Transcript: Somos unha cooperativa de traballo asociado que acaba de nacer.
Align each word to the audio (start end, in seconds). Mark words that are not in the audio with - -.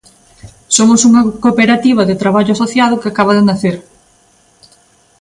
Somos 0.75 1.01
unha 1.09 1.21
cooperativa 1.43 2.07
de 2.09 2.19
traballo 2.23 2.51
asociado 2.53 2.99
que 3.01 3.09
acaba 3.11 3.33
de 3.37 3.47
nacer. 3.49 3.75